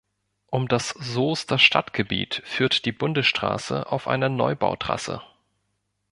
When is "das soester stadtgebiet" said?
0.67-2.41